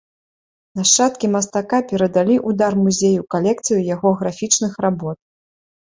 [0.79, 5.17] Нашчадкі мастака перадалі ў дар музею калекцыю яго графічных работ.